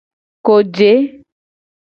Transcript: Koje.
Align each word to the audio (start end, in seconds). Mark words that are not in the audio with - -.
Koje. 0.45 0.91